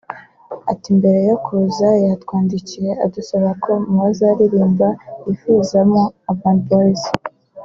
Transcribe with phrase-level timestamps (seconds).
[0.71, 4.87] Ati “Mbere yo kuza yatwandikiye adusaba ko mu bazaririmba
[5.25, 7.03] yifuzamo Urban Boyz